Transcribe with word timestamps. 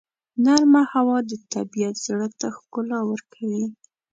نرمه 0.43 0.83
هوا 0.93 1.17
د 1.29 1.31
طبیعت 1.53 1.95
زړه 2.05 2.27
ته 2.39 2.47
ښکلا 2.57 2.99
ورکوي. 3.11 3.65